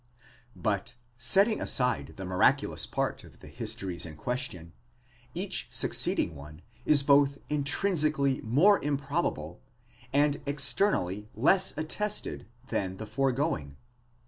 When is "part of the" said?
2.87-3.47